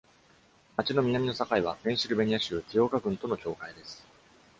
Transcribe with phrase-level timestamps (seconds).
[0.77, 4.03] 町の南の境はペンシルベニア州ティオガ郡との境界です。